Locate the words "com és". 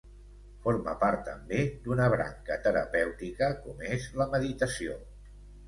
3.61-4.11